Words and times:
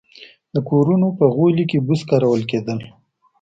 د 0.53 0.55
کورونو 0.69 1.07
په 1.17 1.25
غولي 1.35 1.65
کې 1.69 1.79
بوس 1.87 2.01
کارول 2.09 2.41
کېدل 2.51 2.79